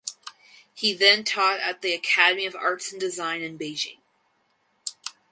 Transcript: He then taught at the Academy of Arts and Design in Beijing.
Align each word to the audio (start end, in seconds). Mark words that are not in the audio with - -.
He 0.73 0.95
then 0.95 1.23
taught 1.23 1.59
at 1.59 1.83
the 1.83 1.93
Academy 1.93 2.47
of 2.47 2.55
Arts 2.55 2.91
and 2.91 2.99
Design 2.99 3.43
in 3.43 3.55
Beijing. 3.59 3.99